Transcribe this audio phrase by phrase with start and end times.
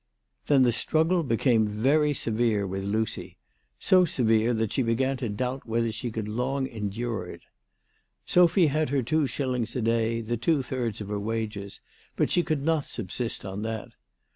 [0.47, 3.37] Then the struggle became very severe with Lucy,
[3.77, 7.41] so severe that she began to doubt whether she could long endure it.
[8.25, 11.81] Sophy had her two shillings a day, the two thirds of her wages,
[12.15, 13.89] but she could not subsist on that.